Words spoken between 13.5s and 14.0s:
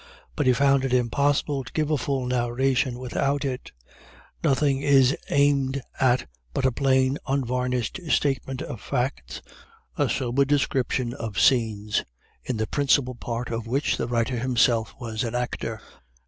of which